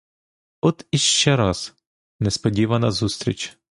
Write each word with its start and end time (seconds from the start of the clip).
От 0.61 0.85
іще 0.91 1.35
раз— 1.35 1.75
несподівана 2.19 2.91
зустріч! 2.91 3.57